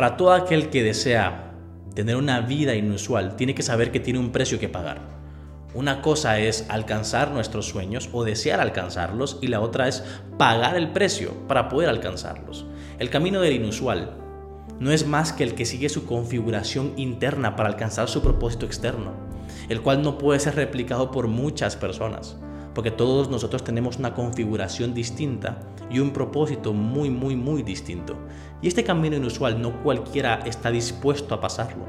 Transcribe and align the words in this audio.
Para 0.00 0.16
todo 0.16 0.32
aquel 0.32 0.70
que 0.70 0.82
desea 0.82 1.52
tener 1.94 2.16
una 2.16 2.40
vida 2.40 2.74
inusual, 2.74 3.36
tiene 3.36 3.54
que 3.54 3.62
saber 3.62 3.92
que 3.92 4.00
tiene 4.00 4.18
un 4.18 4.32
precio 4.32 4.58
que 4.58 4.70
pagar. 4.70 5.02
Una 5.74 6.00
cosa 6.00 6.38
es 6.38 6.64
alcanzar 6.70 7.32
nuestros 7.32 7.66
sueños 7.66 8.08
o 8.14 8.24
desear 8.24 8.60
alcanzarlos 8.60 9.38
y 9.42 9.48
la 9.48 9.60
otra 9.60 9.88
es 9.88 10.02
pagar 10.38 10.76
el 10.76 10.92
precio 10.92 11.46
para 11.46 11.68
poder 11.68 11.90
alcanzarlos. 11.90 12.64
El 12.98 13.10
camino 13.10 13.42
del 13.42 13.52
inusual 13.52 14.16
no 14.78 14.90
es 14.90 15.06
más 15.06 15.34
que 15.34 15.44
el 15.44 15.54
que 15.54 15.66
sigue 15.66 15.90
su 15.90 16.06
configuración 16.06 16.94
interna 16.96 17.54
para 17.54 17.68
alcanzar 17.68 18.08
su 18.08 18.22
propósito 18.22 18.64
externo, 18.64 19.12
el 19.68 19.82
cual 19.82 20.00
no 20.00 20.16
puede 20.16 20.40
ser 20.40 20.56
replicado 20.56 21.10
por 21.10 21.28
muchas 21.28 21.76
personas, 21.76 22.38
porque 22.74 22.90
todos 22.90 23.28
nosotros 23.28 23.64
tenemos 23.64 23.98
una 23.98 24.14
configuración 24.14 24.94
distinta 24.94 25.58
y 25.90 25.98
un 25.98 26.12
propósito 26.12 26.72
muy, 26.72 27.10
muy, 27.10 27.36
muy 27.36 27.62
distinto. 27.62 28.16
Y 28.62 28.68
este 28.68 28.84
camino 28.84 29.16
inusual 29.16 29.60
no 29.60 29.82
cualquiera 29.82 30.40
está 30.44 30.70
dispuesto 30.70 31.34
a 31.34 31.40
pasarlo, 31.40 31.84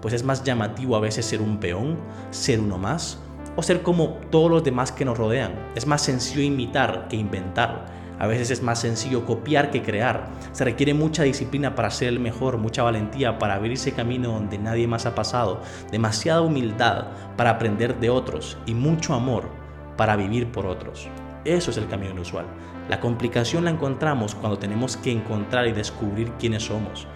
pues 0.00 0.14
es 0.14 0.22
más 0.22 0.44
llamativo 0.44 0.96
a 0.96 1.00
veces 1.00 1.26
ser 1.26 1.40
un 1.40 1.58
peón, 1.58 1.98
ser 2.30 2.60
uno 2.60 2.78
más, 2.78 3.18
o 3.56 3.62
ser 3.62 3.82
como 3.82 4.18
todos 4.30 4.50
los 4.50 4.64
demás 4.64 4.92
que 4.92 5.04
nos 5.04 5.16
rodean. 5.16 5.54
Es 5.74 5.86
más 5.86 6.02
sencillo 6.02 6.42
imitar 6.42 7.08
que 7.08 7.16
inventar 7.16 7.86
a 8.18 8.26
veces 8.26 8.50
es 8.50 8.62
más 8.62 8.80
sencillo 8.80 9.26
copiar 9.26 9.70
que 9.70 9.82
crear. 9.82 10.28
Se 10.52 10.64
requiere 10.64 10.94
mucha 10.94 11.22
disciplina 11.22 11.74
para 11.74 11.90
ser 11.90 12.08
el 12.08 12.20
mejor, 12.20 12.56
mucha 12.58 12.82
valentía 12.82 13.38
para 13.38 13.54
abrir 13.54 13.72
ese 13.72 13.92
camino 13.92 14.32
donde 14.32 14.58
nadie 14.58 14.86
más 14.86 15.06
ha 15.06 15.14
pasado, 15.14 15.60
demasiada 15.90 16.40
humildad 16.40 17.08
para 17.36 17.50
aprender 17.50 18.00
de 18.00 18.10
otros 18.10 18.56
y 18.66 18.74
mucho 18.74 19.14
amor 19.14 19.65
para 19.96 20.16
vivir 20.16 20.50
por 20.50 20.66
otros. 20.66 21.08
Eso 21.44 21.70
es 21.70 21.76
el 21.76 21.88
camino 21.88 22.12
inusual. 22.12 22.46
La 22.88 23.00
complicación 23.00 23.64
la 23.64 23.70
encontramos 23.70 24.34
cuando 24.34 24.58
tenemos 24.58 24.96
que 24.96 25.12
encontrar 25.12 25.66
y 25.66 25.72
descubrir 25.72 26.32
quiénes 26.38 26.64
somos 26.64 27.06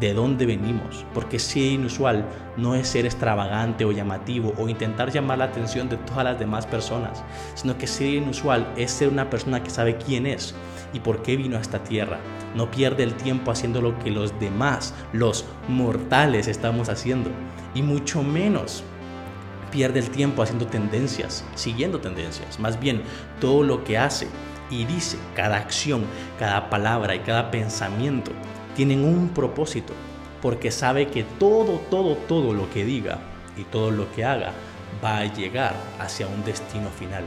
de 0.00 0.14
dónde 0.14 0.46
venimos, 0.46 1.04
porque 1.12 1.38
ser 1.38 1.72
inusual 1.72 2.24
no 2.56 2.74
es 2.74 2.88
ser 2.88 3.04
extravagante 3.04 3.84
o 3.84 3.92
llamativo 3.92 4.54
o 4.58 4.68
intentar 4.68 5.10
llamar 5.10 5.38
la 5.38 5.46
atención 5.46 5.88
de 5.88 5.96
todas 5.96 6.24
las 6.24 6.38
demás 6.38 6.66
personas, 6.66 7.24
sino 7.54 7.76
que 7.76 7.86
ser 7.86 8.14
inusual 8.14 8.72
es 8.76 8.92
ser 8.92 9.08
una 9.08 9.28
persona 9.28 9.62
que 9.62 9.70
sabe 9.70 9.96
quién 9.96 10.26
es 10.26 10.54
y 10.92 11.00
por 11.00 11.22
qué 11.22 11.36
vino 11.36 11.56
a 11.56 11.60
esta 11.60 11.82
tierra. 11.82 12.18
No 12.54 12.70
pierde 12.70 13.02
el 13.02 13.14
tiempo 13.14 13.50
haciendo 13.50 13.80
lo 13.80 13.98
que 13.98 14.10
los 14.10 14.38
demás, 14.38 14.94
los 15.12 15.44
mortales, 15.68 16.46
estamos 16.46 16.88
haciendo, 16.88 17.30
y 17.74 17.82
mucho 17.82 18.22
menos 18.22 18.84
pierde 19.70 20.00
el 20.00 20.10
tiempo 20.10 20.42
haciendo 20.42 20.66
tendencias, 20.66 21.44
siguiendo 21.54 22.00
tendencias. 22.00 22.58
Más 22.58 22.78
bien, 22.78 23.02
todo 23.40 23.62
lo 23.62 23.84
que 23.84 23.98
hace 23.98 24.28
y 24.70 24.84
dice, 24.84 25.16
cada 25.34 25.56
acción, 25.56 26.04
cada 26.38 26.68
palabra 26.70 27.14
y 27.14 27.20
cada 27.20 27.50
pensamiento 27.50 28.32
tienen 28.76 29.04
un 29.04 29.30
propósito, 29.30 29.92
porque 30.42 30.70
sabe 30.70 31.08
que 31.08 31.24
todo, 31.24 31.80
todo, 31.90 32.16
todo 32.16 32.52
lo 32.52 32.70
que 32.70 32.84
diga 32.84 33.18
y 33.56 33.64
todo 33.64 33.90
lo 33.90 34.10
que 34.12 34.24
haga 34.24 34.52
va 35.02 35.18
a 35.18 35.24
llegar 35.24 35.74
hacia 35.98 36.26
un 36.26 36.44
destino 36.44 36.88
final. 36.90 37.24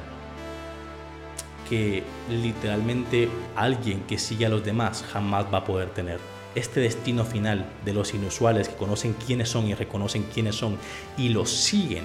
Que 1.69 2.03
literalmente 2.29 3.29
alguien 3.55 4.01
que 4.01 4.17
sigue 4.17 4.45
a 4.45 4.49
los 4.49 4.63
demás 4.63 5.03
jamás 5.11 5.45
va 5.53 5.59
a 5.59 5.65
poder 5.65 5.89
tener. 5.89 6.19
Este 6.53 6.81
destino 6.81 7.23
final 7.23 7.65
de 7.85 7.93
los 7.93 8.13
inusuales 8.13 8.67
que 8.67 8.75
conocen 8.75 9.13
quiénes 9.13 9.49
son 9.49 9.67
y 9.67 9.73
reconocen 9.73 10.23
quiénes 10.33 10.55
son 10.55 10.77
y 11.17 11.29
los 11.29 11.49
siguen, 11.49 12.03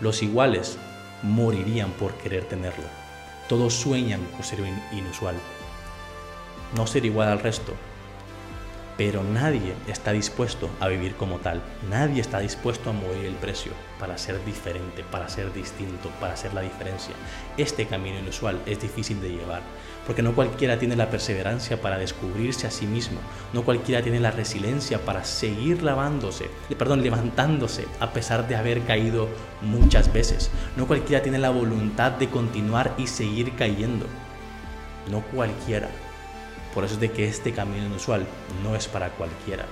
los 0.00 0.22
iguales 0.22 0.78
morirían 1.22 1.90
por 1.92 2.14
querer 2.14 2.44
tenerlo. 2.44 2.84
Todos 3.48 3.74
sueñan 3.74 4.24
con 4.32 4.42
ser 4.42 4.60
inusual, 4.92 5.36
no 6.76 6.86
ser 6.86 7.04
igual 7.04 7.28
al 7.28 7.40
resto, 7.40 7.72
pero 8.96 9.22
nadie 9.22 9.74
está 9.86 10.12
dispuesto 10.12 10.70
a 10.80 10.88
vivir 10.88 11.16
como 11.16 11.38
tal. 11.38 11.62
Nadie 11.90 12.20
está 12.20 12.38
dispuesto 12.38 12.90
a 12.90 12.92
mover 12.92 13.26
el 13.26 13.34
precio 13.34 13.72
para 14.00 14.16
ser 14.16 14.42
diferente, 14.44 15.04
para 15.04 15.28
ser 15.28 15.52
distinto, 15.52 16.10
para 16.20 16.34
hacer 16.34 16.54
la 16.54 16.62
diferencia. 16.62 17.14
Este 17.56 17.86
camino 17.86 18.18
inusual 18.18 18.60
es 18.64 18.80
difícil 18.80 19.20
de 19.20 19.30
llevar, 19.30 19.62
porque 20.06 20.22
no 20.22 20.34
cualquiera 20.34 20.78
tiene 20.78 20.96
la 20.96 21.10
perseverancia 21.10 21.80
para 21.80 21.98
descubrirse 21.98 22.66
a 22.66 22.70
sí 22.70 22.86
mismo, 22.86 23.18
no 23.52 23.64
cualquiera 23.64 24.02
tiene 24.02 24.20
la 24.20 24.30
resiliencia 24.30 25.04
para 25.04 25.24
seguir 25.24 25.82
lavándose, 25.82 26.48
perdón, 26.78 27.02
levantándose 27.02 27.86
a 28.00 28.12
pesar 28.12 28.48
de 28.48 28.56
haber 28.56 28.82
caído 28.82 29.28
muchas 29.60 30.12
veces. 30.12 30.50
No 30.76 30.86
cualquiera 30.86 31.22
tiene 31.22 31.38
la 31.38 31.50
voluntad 31.50 32.12
de 32.12 32.28
continuar 32.28 32.94
y 32.96 33.06
seguir 33.06 33.54
cayendo. 33.56 34.06
No 35.10 35.20
cualquiera 35.20 35.88
por 36.76 36.84
eso 36.84 36.92
es 36.96 37.00
de 37.00 37.10
que 37.10 37.26
este 37.26 37.54
camino 37.54 37.86
inusual 37.86 38.26
no 38.62 38.76
es 38.76 38.86
para 38.86 39.08
cualquiera. 39.08 39.64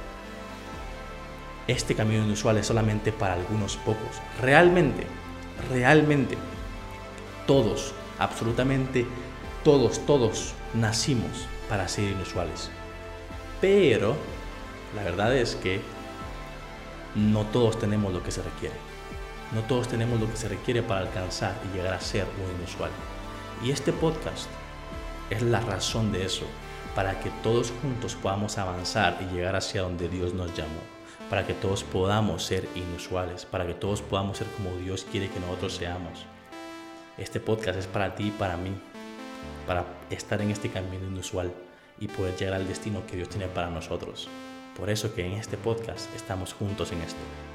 Este 1.68 1.94
camino 1.94 2.24
inusual 2.24 2.56
es 2.56 2.66
solamente 2.66 3.12
para 3.12 3.34
algunos 3.34 3.76
pocos. 3.76 4.22
Realmente, 4.40 5.06
realmente, 5.70 6.38
todos, 7.46 7.92
absolutamente 8.18 9.06
todos, 9.62 10.06
todos 10.06 10.54
nacimos 10.72 11.46
para 11.68 11.88
ser 11.88 12.04
inusuales. 12.04 12.70
Pero 13.60 14.16
la 14.96 15.02
verdad 15.02 15.36
es 15.36 15.56
que 15.56 15.82
no 17.14 17.44
todos 17.44 17.78
tenemos 17.78 18.14
lo 18.14 18.22
que 18.22 18.30
se 18.30 18.42
requiere. 18.42 18.76
No 19.52 19.60
todos 19.64 19.88
tenemos 19.88 20.18
lo 20.18 20.30
que 20.30 20.38
se 20.38 20.48
requiere 20.48 20.82
para 20.82 21.02
alcanzar 21.02 21.54
y 21.66 21.76
llegar 21.76 21.92
a 21.92 22.00
ser 22.00 22.24
un 22.42 22.58
inusual. 22.62 22.90
Y 23.62 23.72
este 23.72 23.92
podcast 23.92 24.48
es 25.28 25.42
la 25.42 25.60
razón 25.60 26.10
de 26.10 26.24
eso 26.24 26.46
para 26.94 27.18
que 27.20 27.30
todos 27.42 27.72
juntos 27.82 28.14
podamos 28.14 28.56
avanzar 28.58 29.18
y 29.20 29.34
llegar 29.34 29.56
hacia 29.56 29.82
donde 29.82 30.08
Dios 30.08 30.32
nos 30.32 30.54
llamó, 30.56 30.80
para 31.28 31.46
que 31.46 31.54
todos 31.54 31.82
podamos 31.82 32.44
ser 32.44 32.68
inusuales, 32.76 33.44
para 33.44 33.66
que 33.66 33.74
todos 33.74 34.00
podamos 34.00 34.38
ser 34.38 34.46
como 34.48 34.76
Dios 34.76 35.06
quiere 35.10 35.28
que 35.28 35.40
nosotros 35.40 35.74
seamos. 35.74 36.24
Este 37.18 37.40
podcast 37.40 37.78
es 37.78 37.86
para 37.86 38.14
ti 38.14 38.28
y 38.28 38.30
para 38.30 38.56
mí, 38.56 38.70
para 39.66 39.84
estar 40.10 40.40
en 40.40 40.50
este 40.50 40.70
camino 40.70 41.06
inusual 41.06 41.52
y 41.98 42.08
poder 42.08 42.36
llegar 42.36 42.54
al 42.54 42.68
destino 42.68 43.04
que 43.06 43.16
Dios 43.16 43.28
tiene 43.28 43.48
para 43.48 43.70
nosotros. 43.70 44.28
Por 44.76 44.90
eso 44.90 45.14
que 45.14 45.26
en 45.26 45.32
este 45.32 45.56
podcast 45.56 46.14
estamos 46.14 46.52
juntos 46.52 46.92
en 46.92 47.00
esto. 47.02 47.53